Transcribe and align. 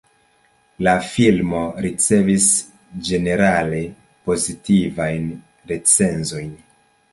La 0.85 0.93
filmo 1.09 1.59
ricevis 1.87 2.47
ĝenerale 3.11 3.83
pozitivajn 4.31 5.31
recenzojn. 5.75 6.53